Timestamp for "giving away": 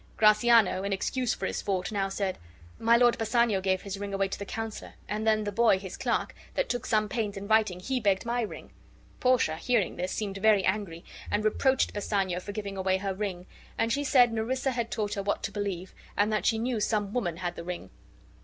12.51-12.97